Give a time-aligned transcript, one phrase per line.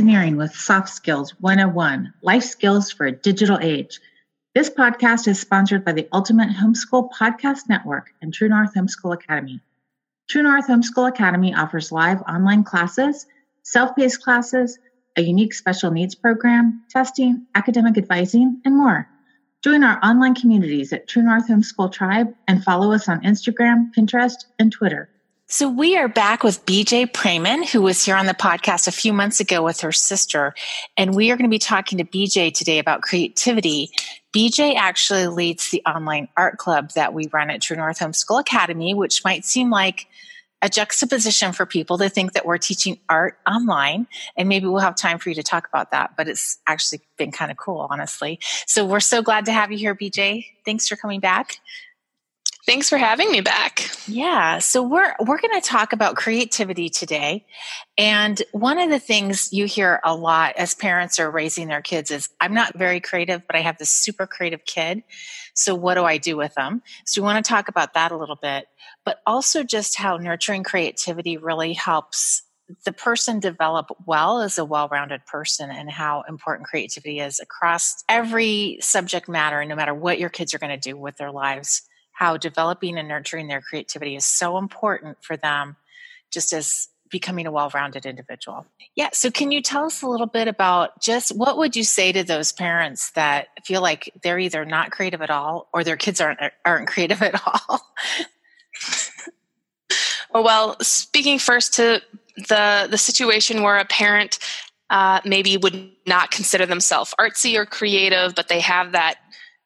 [0.00, 4.00] Ashley Sneering with Soft Skills 101 Life Skills for a Digital Age.
[4.54, 9.60] This podcast is sponsored by the Ultimate Homeschool Podcast Network and True North Homeschool Academy.
[10.26, 13.26] True North Homeschool Academy offers live online classes,
[13.62, 14.78] self paced classes,
[15.18, 19.06] a unique special needs program, testing, academic advising, and more.
[19.62, 24.46] Join our online communities at True North Homeschool Tribe and follow us on Instagram, Pinterest,
[24.58, 25.10] and Twitter.
[25.52, 29.12] So we are back with BJ Prayman, who was here on the podcast a few
[29.12, 30.54] months ago with her sister.
[30.96, 33.90] And we are going to be talking to BJ today about creativity.
[34.32, 38.94] BJ actually leads the online art club that we run at True North Homeschool Academy,
[38.94, 40.06] which might seem like
[40.62, 44.06] a juxtaposition for people to think that we're teaching art online.
[44.36, 47.32] And maybe we'll have time for you to talk about that, but it's actually been
[47.32, 48.38] kind of cool, honestly.
[48.68, 50.44] So we're so glad to have you here, BJ.
[50.64, 51.56] Thanks for coming back.
[52.70, 53.90] Thanks for having me back.
[54.06, 57.44] Yeah, so we're we're going to talk about creativity today.
[57.98, 62.12] And one of the things you hear a lot as parents are raising their kids
[62.12, 65.02] is I'm not very creative, but I have this super creative kid.
[65.52, 66.82] So what do I do with them?
[67.06, 68.66] So we want to talk about that a little bit,
[69.04, 72.44] but also just how nurturing creativity really helps
[72.84, 78.78] the person develop well as a well-rounded person and how important creativity is across every
[78.80, 81.82] subject matter no matter what your kids are going to do with their lives
[82.20, 85.74] how developing and nurturing their creativity is so important for them
[86.30, 88.66] just as becoming a well-rounded individual.
[88.94, 92.12] Yeah, so can you tell us a little bit about just what would you say
[92.12, 96.20] to those parents that feel like they're either not creative at all or their kids
[96.20, 97.80] aren't aren't creative at all?
[100.42, 102.02] well, speaking first to
[102.36, 104.38] the the situation where a parent
[104.90, 109.16] uh, maybe would not consider themselves artsy or creative, but they have that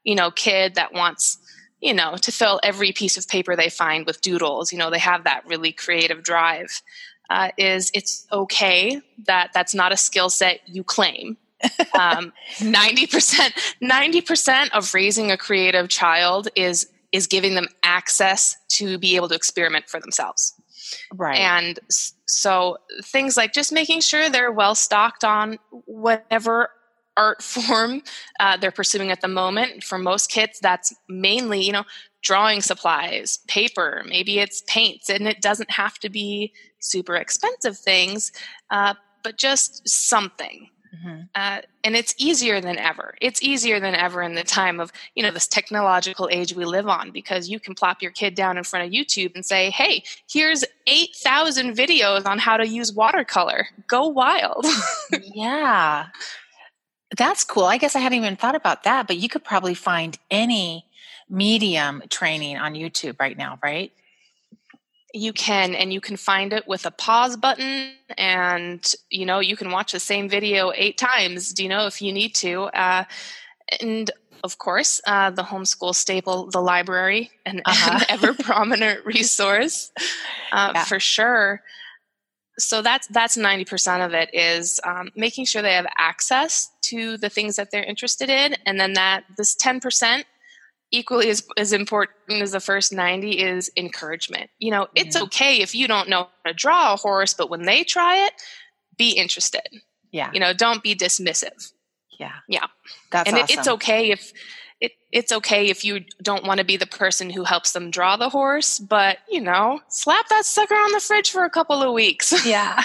[0.05, 1.39] you know kid that wants
[1.85, 4.73] you know, to fill every piece of paper they find with doodles.
[4.73, 6.83] You know, they have that really creative drive.
[7.31, 11.37] Uh, is it's okay that that's not a skill set you claim.
[11.99, 13.53] um, 90%
[13.83, 19.35] 90% of raising a creative child is is giving them access to be able to
[19.35, 20.53] experiment for themselves
[21.15, 21.79] right and
[22.27, 26.69] so things like just making sure they're well stocked on whatever
[27.17, 28.03] art form
[28.41, 29.85] uh, they're pursuing at the moment.
[29.85, 31.85] For most kids, that's mainly, you know,
[32.23, 38.33] drawing supplies, paper, maybe it's paints, and it doesn't have to be super expensive things,
[38.71, 40.71] uh, but just something.
[40.95, 41.21] Mm-hmm.
[41.35, 43.15] Uh, and it's easier than ever.
[43.21, 46.87] It's easier than ever in the time of you know this technological age we live
[46.87, 50.05] on because you can plop your kid down in front of YouTube and say, "Hey,
[50.31, 53.67] here's eight thousand videos on how to use watercolor.
[53.87, 54.67] Go wild!"
[55.35, 56.07] yeah,
[57.17, 57.65] that's cool.
[57.65, 60.87] I guess I hadn't even thought about that, but you could probably find any
[61.29, 63.93] medium training on YouTube right now, right?
[65.13, 69.57] You can, and you can find it with a pause button, and you know you
[69.57, 71.53] can watch the same video eight times.
[71.53, 72.65] Do you know if you need to?
[72.65, 73.05] Uh,
[73.81, 74.11] and
[74.43, 77.99] of course, uh, the homeschool staple, the library, an, uh-huh.
[78.01, 79.93] an ever prominent resource
[80.53, 80.85] uh, yeah.
[80.85, 81.63] for sure
[82.59, 87.29] so that's that's 90% of it is um, making sure they have access to the
[87.29, 88.55] things that they're interested in.
[88.67, 90.25] And then that this 10%
[90.91, 94.51] equally as, as important as the first 90 is encouragement.
[94.59, 95.25] You know it's mm-hmm.
[95.25, 98.33] okay if you don't know how to draw a horse but when they try it
[98.97, 99.69] be interested.
[100.13, 100.31] Yeah.
[100.33, 101.73] You know don't be dismissive.
[102.21, 102.33] Yeah.
[102.49, 102.67] Yeah.
[103.11, 103.53] That's and awesome.
[103.53, 104.33] it, it's okay if
[104.85, 108.17] it, it's okay if you don't want to be the person who helps them draw
[108.17, 111.93] the horse, but you know, slap that sucker on the fridge for a couple of
[111.93, 112.33] weeks.
[112.45, 112.83] Yeah.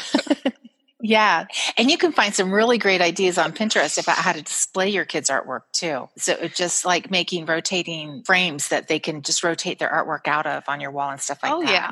[1.02, 1.46] yeah.
[1.78, 5.04] And you can find some really great ideas on Pinterest about how to display your
[5.04, 6.08] kids' artwork too.
[6.18, 10.64] So just like making rotating frames that they can just rotate their artwork out of
[10.70, 11.70] on your wall and stuff like oh, that.
[11.70, 11.92] Oh, yeah.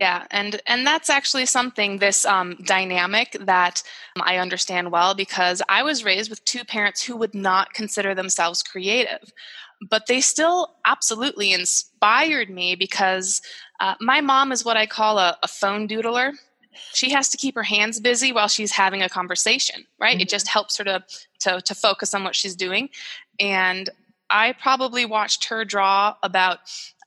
[0.00, 3.82] Yeah, and and that's actually something this um, dynamic that
[4.18, 8.62] I understand well because I was raised with two parents who would not consider themselves
[8.62, 9.30] creative,
[9.90, 13.42] but they still absolutely inspired me because
[13.80, 16.32] uh, my mom is what I call a, a, phone doodler.
[16.94, 20.14] She has to keep her hands busy while she's having a conversation, right?
[20.14, 20.22] Mm-hmm.
[20.22, 21.04] It just helps her to,
[21.40, 22.88] to to focus on what she's doing,
[23.38, 23.90] and
[24.30, 26.60] I probably watched her draw about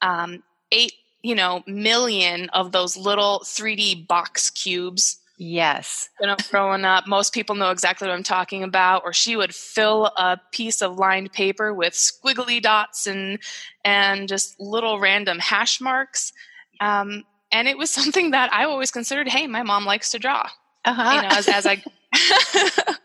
[0.03, 0.93] um, eight
[1.23, 5.17] you know, million of those little 3D box cubes.
[5.37, 6.09] Yes.
[6.21, 9.03] You know, growing up, most people know exactly what I'm talking about.
[9.03, 13.39] Or she would fill a piece of lined paper with squiggly dots and
[13.83, 16.33] and just little random hash marks.
[16.79, 19.27] Um, and it was something that I always considered.
[19.27, 20.49] Hey, my mom likes to draw.
[20.85, 21.15] Uh-huh.
[21.15, 21.81] You know, as, as I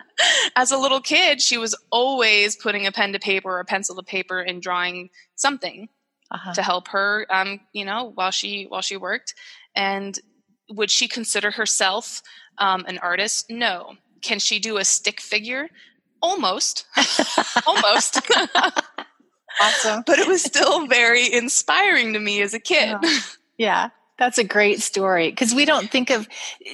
[0.56, 3.94] as a little kid, she was always putting a pen to paper or a pencil
[3.94, 5.88] to paper and drawing something
[6.31, 6.55] uh-huh.
[6.55, 9.35] to help her um, you know while she while she worked
[9.75, 10.19] and
[10.71, 12.23] would she consider herself
[12.59, 15.69] um, an artist no can she do a stick figure?
[16.21, 16.87] Almost.
[17.67, 18.21] Almost.
[19.61, 20.03] awesome.
[20.07, 22.97] but it was still very inspiring to me as a kid.
[23.03, 23.21] Yeah.
[23.59, 23.91] yeah.
[24.19, 26.29] That's a great story because we don't think of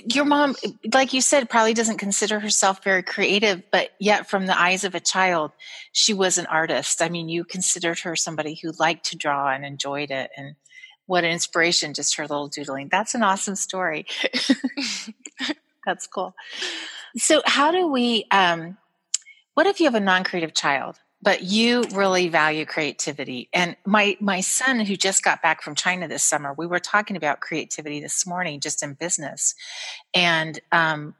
[0.06, 0.56] your mom,
[0.94, 4.94] like you said, probably doesn't consider herself very creative, but yet from the eyes of
[4.94, 5.52] a child,
[5.92, 7.02] she was an artist.
[7.02, 10.30] I mean, you considered her somebody who liked to draw and enjoyed it.
[10.38, 10.56] And
[11.04, 12.88] what an inspiration, just her little doodling.
[12.90, 14.06] That's an awesome story.
[15.86, 16.34] That's cool.
[17.18, 18.78] So, how do we, um,
[19.52, 20.98] what if you have a non creative child?
[21.24, 23.48] But you really value creativity.
[23.52, 27.16] And my my son who just got back from china this summer we were talking
[27.16, 29.54] about creativity this morning just in business.
[30.12, 31.14] And um,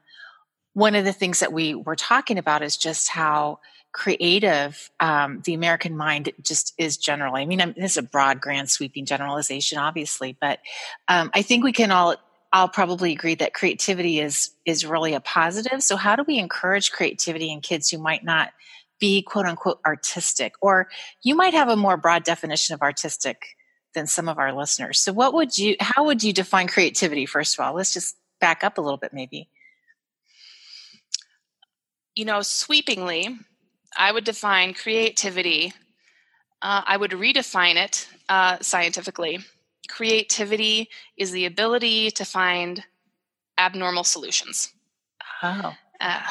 [0.73, 3.59] one of the things that we were talking about is just how
[3.91, 7.41] creative um, the american mind just is generally.
[7.41, 10.59] I mean this is a broad grand sweeping generalization obviously but
[11.07, 12.15] um, i think we can all
[12.53, 15.83] I'll probably agree that creativity is is really a positive.
[15.83, 18.53] So how do we encourage creativity in kids who might not
[18.99, 20.87] be quote unquote artistic, or
[21.23, 23.55] you might have a more broad definition of artistic
[23.93, 24.99] than some of our listeners.
[24.99, 27.73] So, what would you, how would you define creativity, first of all?
[27.73, 29.49] Let's just back up a little bit, maybe.
[32.15, 33.37] You know, sweepingly,
[33.97, 35.73] I would define creativity,
[36.61, 39.39] uh, I would redefine it uh, scientifically.
[39.89, 42.83] Creativity is the ability to find
[43.57, 44.73] abnormal solutions.
[45.43, 45.73] Oh.
[45.99, 46.21] Uh,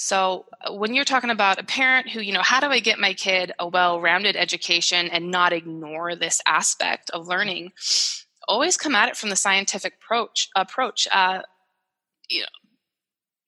[0.00, 2.98] so uh, when you're talking about a parent who, you know, how do I get
[2.98, 7.72] my kid a well-rounded education and not ignore this aspect of learning?
[8.48, 10.48] Always come at it from the scientific approach.
[10.56, 11.42] Approach, uh,
[12.30, 12.46] you know,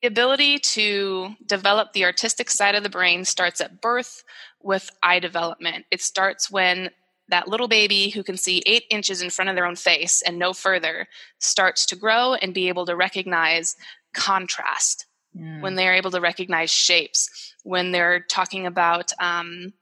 [0.03, 4.23] the ability to develop the artistic side of the brain starts at birth
[4.61, 5.87] with eye development.
[5.91, 6.91] It starts when
[7.29, 10.39] that little baby who can see eight inches in front of their own face and
[10.39, 11.09] no further
[11.39, 13.75] starts to grow and be able to recognize
[14.13, 19.73] contrast when they're able to recognize shapes, when they're talking about um,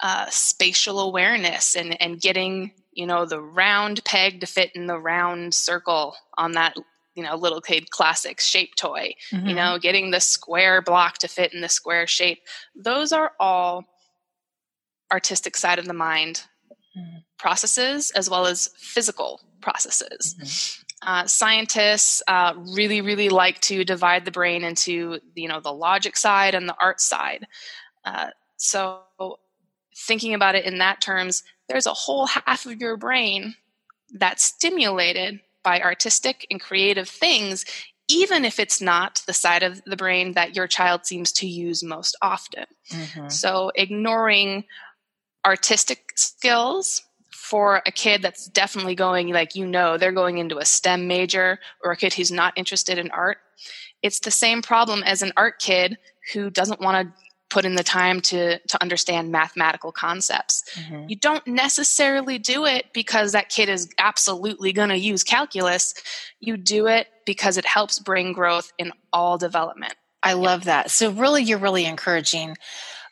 [0.00, 4.98] uh, spatial awareness and, and getting, you know, the round peg to fit in the
[4.98, 6.76] round circle on that,
[7.14, 9.46] you know, little kid classic shape toy, mm-hmm.
[9.46, 12.40] you know, getting the square block to fit in the square shape.
[12.74, 13.84] Those are all
[15.12, 16.42] artistic side of the mind
[16.96, 17.22] mm.
[17.38, 20.82] processes as well as physical processes.
[21.02, 26.16] Uh, scientists uh, really, really like to divide the brain into, you know, the logic
[26.16, 27.46] side and the art side.
[28.04, 29.02] Uh, so,
[29.96, 33.54] thinking about it in that terms, there's a whole half of your brain
[34.14, 37.64] that's stimulated by artistic and creative things,
[38.08, 41.82] even if it's not the side of the brain that your child seems to use
[41.82, 42.64] most often.
[42.90, 43.28] Mm-hmm.
[43.28, 44.64] So, ignoring
[45.44, 47.02] artistic skills
[47.44, 51.58] for a kid that's definitely going like you know they're going into a STEM major
[51.82, 53.36] or a kid who's not interested in art,
[54.02, 55.98] it's the same problem as an art kid
[56.32, 57.14] who doesn't want to
[57.50, 60.64] put in the time to to understand mathematical concepts.
[60.74, 61.10] Mm-hmm.
[61.10, 65.92] You don't necessarily do it because that kid is absolutely going to use calculus.
[66.40, 69.94] You do it because it helps bring growth in all development.
[70.22, 70.90] I love that.
[70.90, 72.56] So really you're really encouraging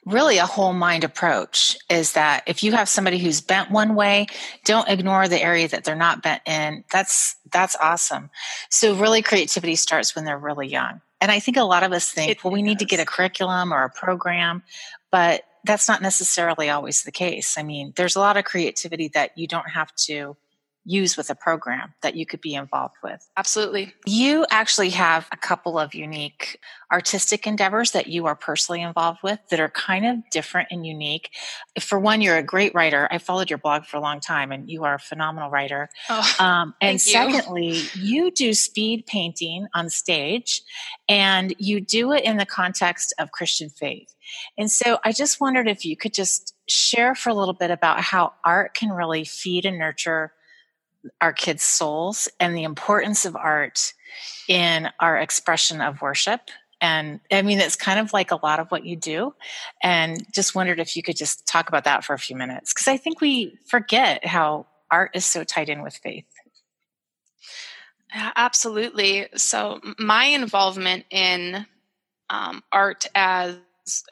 [0.04, 4.26] really a whole mind approach is that if you have somebody who's bent one way
[4.64, 6.84] don't ignore the area that they're not bent in.
[6.90, 8.30] That's that's awesome.
[8.70, 11.00] So really creativity starts when they're really young.
[11.20, 13.04] And i think a lot of us think it well we need to get a
[13.04, 14.62] curriculum or a program
[15.10, 17.56] but that's not necessarily always the case.
[17.56, 20.36] I mean there's a lot of creativity that you don't have to
[20.84, 23.28] use with a program that you could be involved with.
[23.36, 23.94] Absolutely.
[24.04, 26.58] You actually have a couple of unique
[26.90, 31.30] artistic endeavors that you are personally involved with that are kind of different and unique.
[31.80, 33.08] For one, you're a great writer.
[33.10, 35.88] I followed your blog for a long time and you are a phenomenal writer.
[36.10, 38.24] Oh, um, and secondly, you.
[38.24, 40.62] you do speed painting on stage
[41.08, 44.14] and you do it in the context of Christian faith.
[44.58, 48.00] And so I just wondered if you could just share for a little bit about
[48.00, 50.32] how art can really feed and nurture
[51.20, 53.92] our kids' souls and the importance of art
[54.48, 56.50] in our expression of worship.
[56.80, 59.34] And I mean, it's kind of like a lot of what you do.
[59.82, 62.72] And just wondered if you could just talk about that for a few minutes.
[62.72, 66.26] Because I think we forget how art is so tied in with faith.
[68.14, 69.28] Absolutely.
[69.36, 71.66] So, my involvement in
[72.28, 73.56] um, art as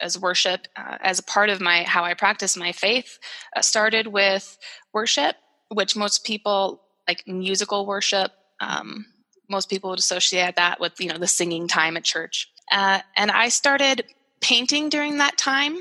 [0.01, 3.19] as worship, uh, as a part of my how I practice my faith,
[3.55, 4.57] uh, started with
[4.93, 5.35] worship
[5.71, 8.31] which most people like musical worship.
[8.59, 9.05] Um,
[9.49, 12.49] most people would associate that with you know the singing time at church.
[12.71, 14.05] Uh, and I started
[14.39, 15.77] painting during that time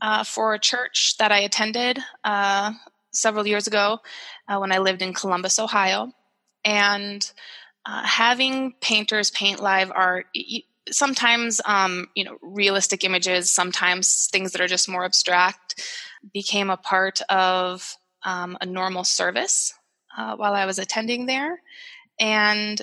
[0.00, 2.72] uh, for a church that I attended uh,
[3.12, 3.98] several years ago
[4.48, 6.12] uh, when I lived in Columbus, Ohio.
[6.64, 7.30] And
[7.86, 10.26] uh, having painters paint live art
[10.90, 15.80] sometimes um, you know realistic images sometimes things that are just more abstract
[16.32, 19.74] became a part of um, a normal service
[20.16, 21.60] uh, while i was attending there
[22.20, 22.82] and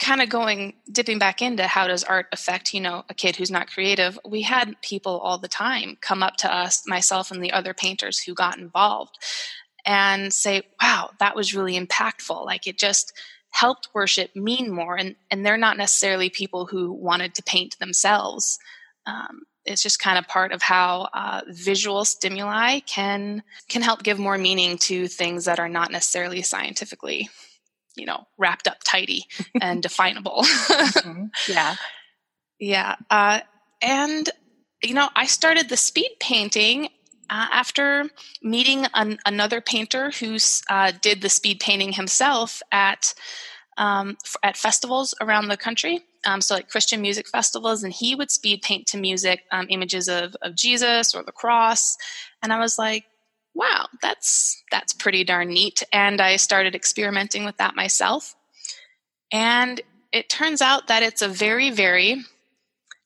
[0.00, 3.50] kind of going dipping back into how does art affect you know a kid who's
[3.50, 4.18] not creative.
[4.26, 8.18] We had people all the time come up to us myself and the other painters
[8.18, 9.18] who got involved
[9.84, 12.44] and say wow that was really impactful.
[12.44, 13.12] Like it just
[13.50, 18.58] helped worship mean more and and they're not necessarily people who wanted to paint themselves
[19.06, 24.18] um, it's just kind of part of how uh, visual stimuli can can help give
[24.18, 27.28] more meaning to things that are not necessarily scientifically
[27.96, 29.24] you know wrapped up tidy
[29.60, 30.42] and definable.
[30.44, 31.26] Mm-hmm.
[31.48, 31.76] yeah.
[32.58, 33.40] Yeah uh,
[33.80, 34.30] and
[34.82, 36.88] you know i started the speed painting
[37.30, 38.10] uh, after
[38.42, 40.36] meeting an, another painter who
[40.68, 43.14] uh, did the speed painting himself at
[43.78, 48.30] um, at festivals around the country um, so like christian music festivals and he would
[48.30, 51.96] speed paint to music um, images of, of jesus or the cross
[52.42, 53.04] and i was like
[53.54, 55.82] wow, that's that's pretty darn neat.
[55.92, 58.34] And I started experimenting with that myself.
[59.32, 59.80] And
[60.12, 62.22] it turns out that it's a very, very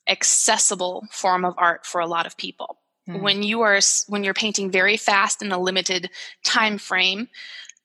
[0.08, 2.78] accessible form of art for a lot of people.
[3.08, 3.22] Mm-hmm.
[3.22, 6.10] When you are when you're painting very fast in a limited
[6.44, 7.28] time frame,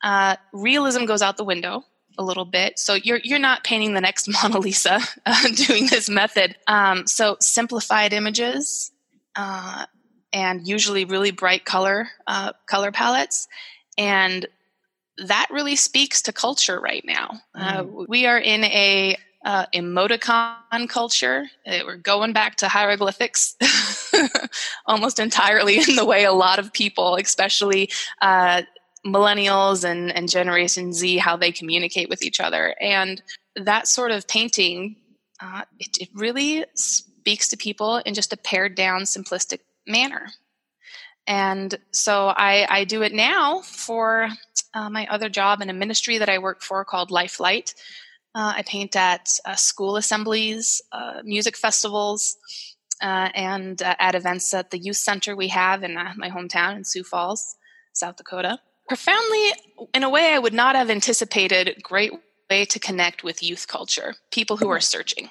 [0.03, 1.83] uh, realism goes out the window
[2.18, 2.80] a little bit.
[2.80, 6.56] So you're you're not painting the next Mona Lisa uh, doing this method.
[6.68, 8.91] Um, so simplified images,
[9.36, 9.86] uh,
[10.34, 13.48] and usually really bright color uh, color palettes
[13.98, 14.48] and
[15.18, 18.08] that really speaks to culture right now uh, mm.
[18.08, 23.56] we are in a uh, emoticon culture we're going back to hieroglyphics
[24.86, 27.89] almost entirely in the way a lot of people especially
[28.22, 28.62] uh,
[29.05, 33.24] millennials and, and generation z how they communicate with each other and
[33.55, 34.96] that sort of painting
[35.79, 40.27] it, it really speaks to people in just a pared down simplistic manner.
[41.27, 44.27] And so I, I do it now for
[44.74, 47.75] uh, my other job in a ministry that I work for called Lifelight.
[48.34, 52.38] Uh, I paint at uh, school assemblies, uh, music festivals,
[53.01, 56.84] uh, and uh, at events at the youth center we have in my hometown in
[56.84, 57.55] Sioux Falls,
[57.93, 58.60] South Dakota.
[58.91, 59.53] Profoundly,
[59.93, 62.12] in a way I would not have anticipated, great
[62.50, 65.29] way to connect with youth culture, people who are searching.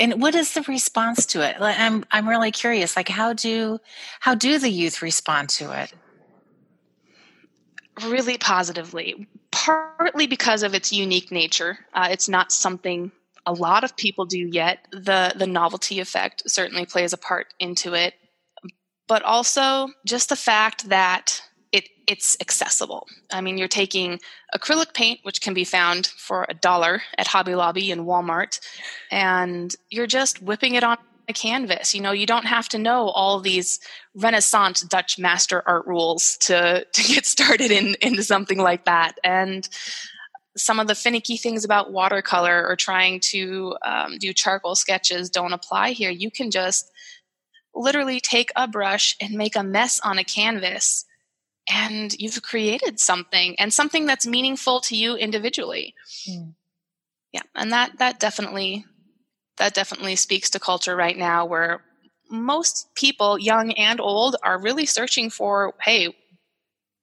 [0.00, 1.56] And what is the response to it?
[1.60, 3.78] I'm i'm really curious like how do
[4.20, 5.92] how do the youth respond to it?
[8.02, 9.28] Really positively.
[9.50, 11.78] Partly because of its unique nature.
[11.92, 13.12] Uh, it's not something
[13.44, 14.88] a lot of people do yet.
[14.92, 18.14] The the novelty effect certainly plays a part into it.
[19.06, 23.06] But also just the fact that it it's accessible.
[23.32, 24.20] I mean, you're taking
[24.54, 28.60] acrylic paint, which can be found for a dollar at Hobby Lobby and Walmart,
[29.10, 30.98] and you're just whipping it on
[31.28, 31.94] a canvas.
[31.94, 33.80] You know, you don't have to know all these
[34.14, 39.18] Renaissance Dutch master art rules to to get started in into something like that.
[39.22, 39.68] And
[40.56, 45.52] some of the finicky things about watercolor or trying to um, do charcoal sketches don't
[45.52, 46.10] apply here.
[46.10, 46.90] You can just
[47.74, 51.04] literally take a brush and make a mess on a canvas
[51.68, 55.94] and you've created something and something that's meaningful to you individually
[56.28, 56.54] mm.
[57.32, 58.84] yeah and that that definitely
[59.58, 61.82] that definitely speaks to culture right now where
[62.30, 66.14] most people young and old are really searching for hey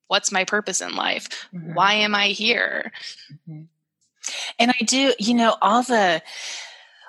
[0.07, 1.73] what's my purpose in life mm-hmm.
[1.73, 2.91] why am i here
[3.49, 3.63] mm-hmm.
[4.59, 6.21] and i do you know all the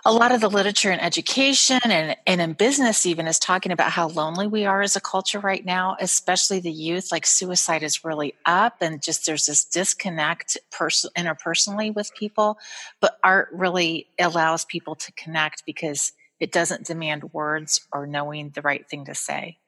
[0.06, 3.90] a lot of the literature in education and, and in business even is talking about
[3.90, 7.10] how lonely we are as a culture right now, especially the youth.
[7.10, 12.56] Like suicide is really up and just there's this disconnect pers- interpersonally with people.
[13.00, 18.62] But art really allows people to connect because it doesn't demand words or knowing the
[18.62, 19.58] right thing to say.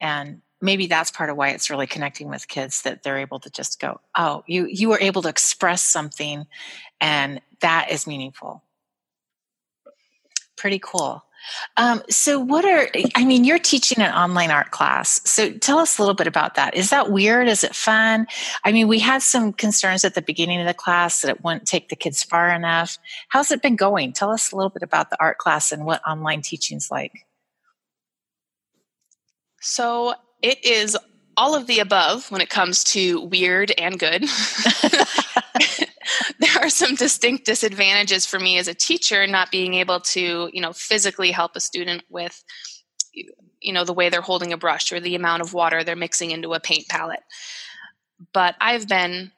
[0.00, 3.50] And maybe that's part of why it's really connecting with kids that they're able to
[3.50, 6.46] just go, oh, you you were able to express something
[6.98, 8.62] and that is meaningful
[10.62, 11.24] pretty cool.
[11.76, 15.20] Um, so, what are, I mean, you're teaching an online art class.
[15.28, 16.76] So, tell us a little bit about that.
[16.76, 17.48] Is that weird?
[17.48, 18.28] Is it fun?
[18.64, 21.66] I mean, we had some concerns at the beginning of the class that it wouldn't
[21.66, 22.96] take the kids far enough.
[23.28, 24.12] How's it been going?
[24.12, 27.26] Tell us a little bit about the art class and what online teaching's like.
[29.60, 30.96] So, it is
[31.36, 34.24] all of the above when it comes to weird and good.
[36.38, 40.60] there are some distinct disadvantages for me as a teacher not being able to you
[40.60, 42.42] know physically help a student with
[43.12, 46.30] you know the way they're holding a brush or the amount of water they're mixing
[46.30, 47.22] into a paint palette
[48.32, 49.30] but i've been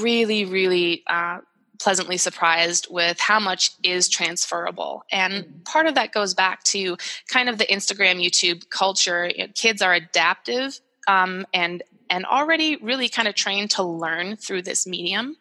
[0.00, 1.38] really really uh,
[1.80, 5.02] pleasantly surprised with how much is transferable.
[5.10, 9.30] And part of that goes back to kind of the Instagram, YouTube culture.
[9.34, 10.78] You know, kids are adaptive
[11.10, 15.36] um, and and already really kind of trained to learn through this medium,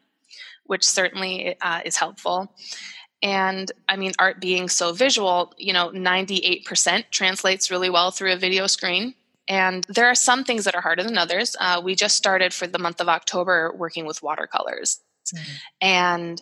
[0.65, 2.53] which certainly uh, is helpful.
[3.21, 8.37] And I mean, art being so visual, you know, 98% translates really well through a
[8.37, 9.15] video screen.
[9.47, 11.55] And there are some things that are harder than others.
[11.59, 15.01] Uh, we just started for the month of October working with watercolors.
[15.33, 15.51] Mm-hmm.
[15.81, 16.41] And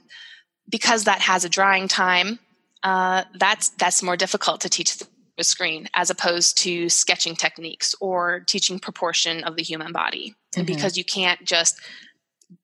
[0.70, 2.40] because that has a drying time,
[2.84, 4.98] uh, that's that's more difficult to teach
[5.44, 10.30] screen as opposed to sketching techniques or teaching proportion of the human body.
[10.30, 10.60] Mm-hmm.
[10.60, 11.80] And because you can't just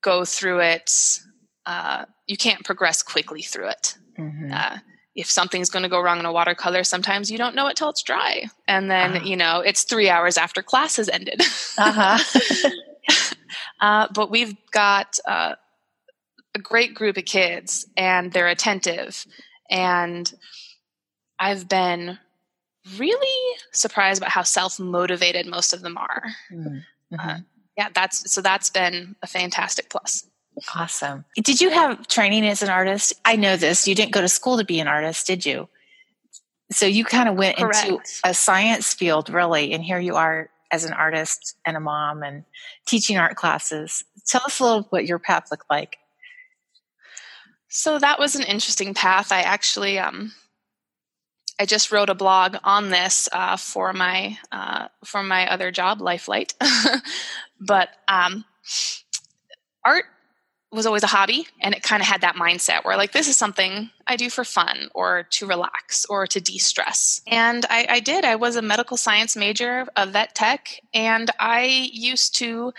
[0.02, 1.20] go through it,
[1.66, 3.96] uh, you can't progress quickly through it.
[4.18, 4.52] Mm-hmm.
[4.52, 4.78] Uh,
[5.14, 7.88] if something's going to go wrong in a watercolor, sometimes you don't know it till
[7.88, 9.24] it's dry, and then uh-huh.
[9.24, 11.40] you know it's three hours after class has ended.
[11.78, 12.72] uh-huh.
[13.80, 15.54] uh, but we've got uh,
[16.54, 19.26] a great group of kids and they're attentive
[19.70, 20.34] and
[21.38, 22.18] i've been
[22.98, 26.22] really surprised about how self-motivated most of them are.
[26.52, 26.78] Mm-hmm.
[27.18, 27.38] uh,
[27.76, 30.26] yeah that's so that's been a fantastic plus.
[30.74, 31.24] Awesome.
[31.36, 33.12] Did you have training as an artist?
[33.24, 33.88] I know this.
[33.88, 35.68] You didn't go to school to be an artist did you?
[36.70, 37.88] So you kind of went Correct.
[37.88, 42.22] into a science field really and here you are as an artist and a mom
[42.22, 42.44] and
[42.86, 44.04] teaching art classes.
[44.26, 45.98] Tell us a little what your path looked like.
[47.68, 49.32] So that was an interesting path.
[49.32, 50.32] I actually, um,
[51.64, 55.98] I just wrote a blog on this uh, for my uh, for my other job,
[55.98, 56.52] Lifelight.
[57.58, 58.44] but um,
[59.82, 60.04] art
[60.70, 63.38] was always a hobby, and it kind of had that mindset where like this is
[63.38, 67.22] something I do for fun or to relax or to de stress.
[67.26, 68.26] And I, I did.
[68.26, 72.74] I was a medical science major, a vet tech, and I used to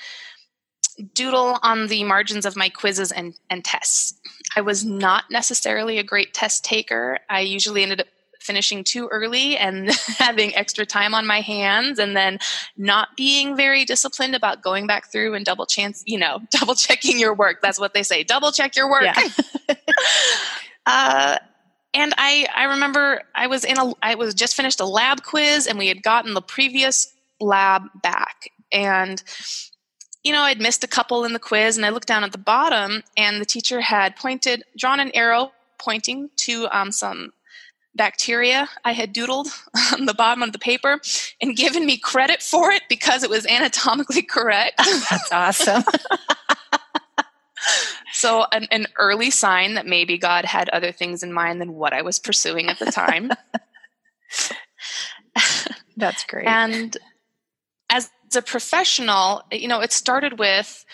[1.16, 4.14] doodle on the margins of my quizzes and, and tests.
[4.56, 7.18] I was not necessarily a great test taker.
[7.28, 8.08] I usually ended up
[8.46, 12.40] finishing too early and having extra time on my hands and then
[12.78, 17.20] not being very disciplined about going back through and double chance you know double checking
[17.20, 17.62] your work.
[17.62, 19.04] That's what they say double check your work.
[19.04, 19.76] Yeah.
[20.86, 21.38] uh,
[21.94, 25.66] and i i remember i was in a i was just finished a lab quiz
[25.66, 28.50] and we had gotten the previous lab back.
[28.72, 29.22] And
[30.24, 32.40] you know, I'd missed a couple in the quiz, and I looked down at the
[32.40, 37.32] bottom, and the teacher had pointed, drawn an arrow pointing to um, some
[37.96, 39.48] bacteria I had doodled
[39.94, 41.00] on the bottom of the paper
[41.42, 44.78] and given me credit for it because it was anatomically correct.
[45.10, 45.84] That's awesome.
[48.14, 51.94] so, an, an, early sign that maybe God had other things in mind than what
[51.94, 53.32] I was pursuing at the time.
[55.98, 56.48] That's great.
[56.48, 56.98] And
[57.90, 60.86] as a professional, you know, it started with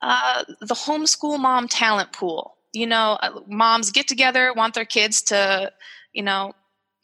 [0.00, 2.56] uh, the homeschool mom talent pool.
[2.72, 5.72] You know, uh, moms get together, want their kids to,
[6.12, 6.54] you know,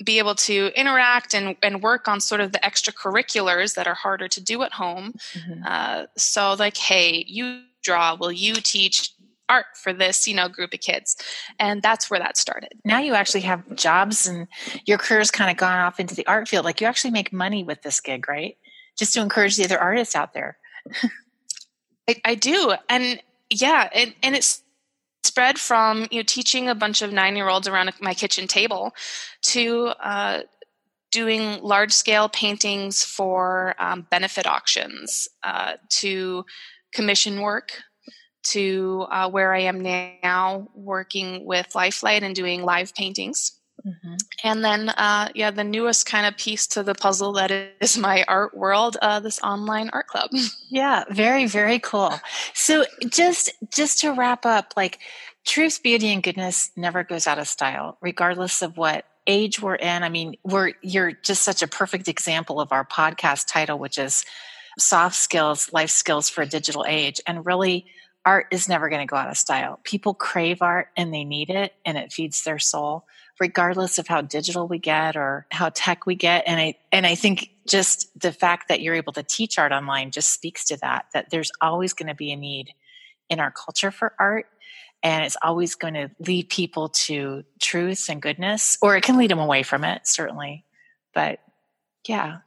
[0.04, 4.28] be able to interact and, and work on sort of the extracurriculars that are harder
[4.28, 5.14] to do at home.
[5.32, 5.62] Mm-hmm.
[5.66, 9.12] Uh, so, like, hey, you draw, will you teach
[9.46, 11.16] art for this you know group of kids
[11.58, 14.48] and that's where that started now you actually have jobs and
[14.86, 17.62] your career's kind of gone off into the art field like you actually make money
[17.62, 18.56] with this gig right
[18.96, 20.58] just to encourage the other artists out there.
[22.08, 22.74] I, I, do.
[22.88, 24.62] And yeah, and, and it's
[25.24, 28.92] spread from you know teaching a bunch of nine year olds around my kitchen table
[29.42, 30.42] to uh,
[31.10, 36.44] doing large scale paintings for um, benefit auctions uh, to
[36.92, 37.72] commission work
[38.44, 43.52] to uh, where I am now working with Lifelight and doing live paintings.
[43.86, 44.14] Mm-hmm.
[44.44, 48.24] And then, uh, yeah, the newest kind of piece to the puzzle that is my
[48.28, 50.30] art world, uh, this online art club.
[50.70, 52.12] Yeah, very, very cool.
[52.52, 54.98] So, just just to wrap up, like
[55.44, 60.02] truth, beauty, and goodness never goes out of style, regardless of what age we're in.
[60.02, 64.24] I mean, we're you're just such a perfect example of our podcast title, which is
[64.78, 67.86] soft skills, life skills for a digital age, and really.
[68.26, 69.80] Art is never going to go out of style.
[69.84, 73.04] People crave art and they need it and it feeds their soul
[73.40, 76.44] regardless of how digital we get or how tech we get.
[76.46, 80.10] And I, and I think just the fact that you're able to teach art online
[80.10, 82.74] just speaks to that, that there's always going to be a need
[83.28, 84.46] in our culture for art.
[85.02, 89.30] And it's always going to lead people to truth and goodness, or it can lead
[89.30, 90.64] them away from it, certainly.
[91.12, 91.40] But
[92.08, 92.38] yeah.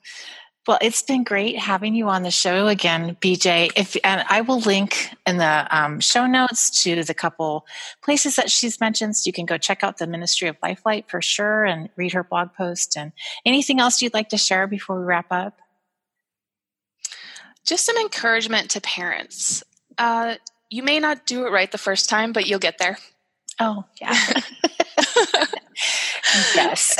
[0.67, 3.71] Well, it's been great having you on the show again, BJ.
[3.77, 7.65] If and I will link in the um, show notes to the couple
[8.03, 9.15] places that she's mentioned.
[9.15, 12.23] So you can go check out the Ministry of Lifelight for sure and read her
[12.23, 12.97] blog post.
[12.97, 13.13] And
[13.45, 15.57] anything else you'd like to share before we wrap up?
[17.65, 19.63] Just some encouragement to parents.
[19.97, 20.35] Uh,
[20.69, 22.97] you may not do it right the first time, but you'll get there.
[23.59, 24.15] Oh, yeah.
[26.55, 26.95] yes.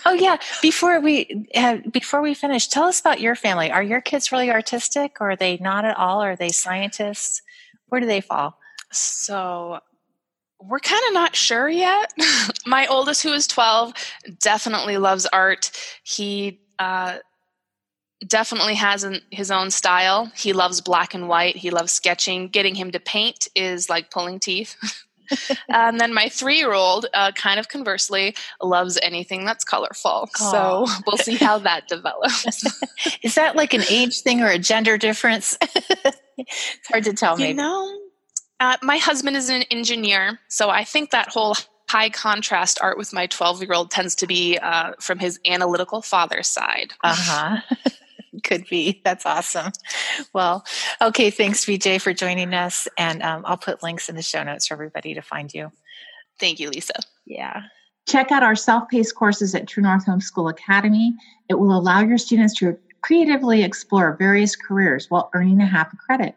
[0.06, 0.36] oh, yeah.
[0.62, 3.70] Before we uh, before we finish, tell us about your family.
[3.70, 6.20] Are your kids really artistic, or are they not at all?
[6.20, 7.42] Are they scientists?
[7.88, 8.58] Where do they fall?
[8.90, 9.80] So
[10.60, 12.12] we're kind of not sure yet.
[12.66, 13.92] My oldest, who is 12,
[14.40, 15.70] definitely loves art.
[16.02, 17.18] He uh,
[18.26, 20.30] definitely has an, his own style.
[20.34, 21.56] He loves black and white.
[21.56, 22.48] He loves sketching.
[22.48, 24.76] Getting him to paint is like pulling teeth.
[25.68, 30.28] and then my three year old, uh, kind of conversely, loves anything that's colorful.
[30.36, 30.50] Aww.
[30.50, 32.64] So we'll see how that develops.
[33.22, 35.56] is that like an age thing or a gender difference?
[35.60, 37.50] it's hard to tell, maybe.
[37.50, 37.98] You know,
[38.60, 41.54] uh, my husband is an engineer, so I think that whole
[41.88, 46.02] high contrast art with my 12 year old tends to be uh, from his analytical
[46.02, 46.92] father's side.
[47.02, 47.60] Uh huh.
[48.44, 49.00] Could be.
[49.04, 49.72] That's awesome.
[50.32, 50.64] Well,
[51.00, 51.30] okay.
[51.30, 52.88] Thanks, BJ, for joining us.
[52.98, 55.72] And um, I'll put links in the show notes for everybody to find you.
[56.38, 56.94] Thank you, Lisa.
[57.24, 57.62] Yeah.
[58.08, 61.14] Check out our self paced courses at True North Homeschool Academy.
[61.48, 65.96] It will allow your students to creatively explore various careers while earning a half a
[65.96, 66.34] credit.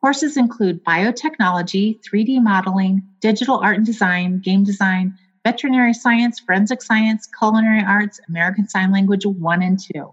[0.00, 7.28] Courses include biotechnology, 3D modeling, digital art and design, game design, veterinary science, forensic science,
[7.38, 10.12] culinary arts, American Sign Language 1 and 2.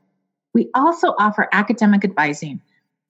[0.58, 2.62] We also offer academic advising,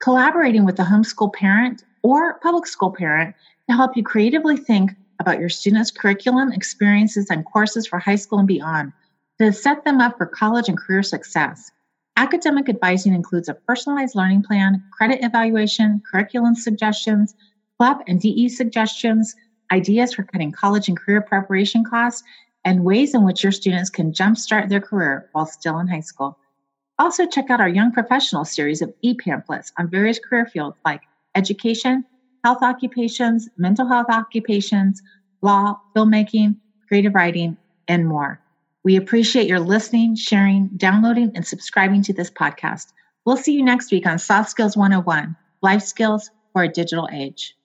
[0.02, 3.36] collaborating with a homeschool parent or public school parent
[3.70, 8.40] to help you creatively think about your students' curriculum, experiences, and courses for high school
[8.40, 8.92] and beyond
[9.40, 11.72] to set them up for college and career success.
[12.18, 17.34] Academic advising includes a personalized learning plan, credit evaluation, curriculum suggestions,
[17.78, 19.38] club and DE suggestions,
[19.72, 22.24] ideas for cutting college and career preparation costs,
[22.66, 26.38] and ways in which your students can jumpstart their career while still in high school.
[27.00, 31.02] Also, check out our Young Professional series of e pamphlets on various career fields like
[31.36, 32.04] education,
[32.44, 35.02] health occupations, mental health occupations,
[35.42, 36.56] law, filmmaking,
[36.88, 37.56] creative writing,
[37.88, 38.40] and more.
[38.84, 42.94] We appreciate your listening, sharing, downloading, and subscribing to this podcast.
[43.26, 47.56] We'll see you next week on Soft Skills 101 Life Skills for a Digital Age.